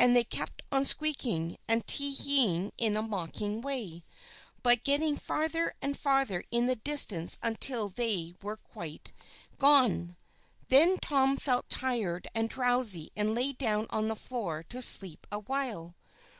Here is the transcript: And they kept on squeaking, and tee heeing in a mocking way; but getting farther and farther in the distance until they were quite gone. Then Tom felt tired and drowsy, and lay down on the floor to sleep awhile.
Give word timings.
And 0.00 0.16
they 0.16 0.24
kept 0.24 0.62
on 0.72 0.84
squeaking, 0.84 1.58
and 1.68 1.86
tee 1.86 2.12
heeing 2.12 2.72
in 2.76 2.96
a 2.96 3.02
mocking 3.02 3.60
way; 3.62 4.02
but 4.64 4.82
getting 4.82 5.16
farther 5.16 5.72
and 5.80 5.96
farther 5.96 6.42
in 6.50 6.66
the 6.66 6.74
distance 6.74 7.38
until 7.40 7.88
they 7.88 8.34
were 8.42 8.56
quite 8.56 9.12
gone. 9.58 10.16
Then 10.70 10.98
Tom 10.98 11.36
felt 11.36 11.68
tired 11.70 12.26
and 12.34 12.48
drowsy, 12.50 13.12
and 13.14 13.32
lay 13.32 13.52
down 13.52 13.86
on 13.90 14.08
the 14.08 14.16
floor 14.16 14.64
to 14.70 14.82
sleep 14.82 15.24
awhile. 15.30 15.94